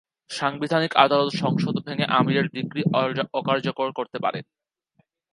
[0.31, 2.81] সাংবিধানিক আদালত সংসদ ভেঙে আমিরের ডিক্রি
[3.33, 4.39] অকার্যকর করতে পারে।